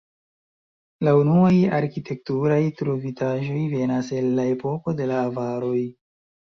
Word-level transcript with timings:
La 1.07 1.13
unuaj 1.17 1.51
arkitekturaj 1.81 2.59
trovitaĵoj 2.81 3.61
venas 3.77 4.13
el 4.23 4.35
la 4.43 4.51
epoko 4.57 5.01
de 5.03 5.13
la 5.15 5.25
avaroj. 5.31 5.81